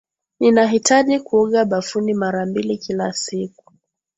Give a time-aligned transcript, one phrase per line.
[0.39, 3.73] Ninahitaji kuoga bafuni mara mbili kila siku.